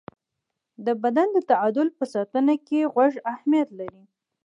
[0.85, 4.03] د بدن د تعادل په ساتنه کې غوږ اهمیت لري.